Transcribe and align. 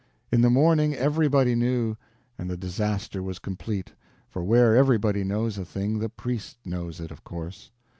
In 0.31 0.41
the 0.41 0.49
morning 0.49 0.95
everybody 0.95 1.53
knew, 1.53 1.95
and 2.35 2.49
the 2.49 2.57
disaster 2.57 3.21
was 3.21 3.37
complete, 3.37 3.93
for 4.27 4.43
where 4.43 4.75
everybody 4.75 5.23
knows 5.23 5.59
a 5.59 5.63
thing 5.63 5.99
the 5.99 6.09
priest 6.09 6.57
knows 6.65 6.99
it, 6.99 7.11
of 7.11 7.23
course. 7.23 7.69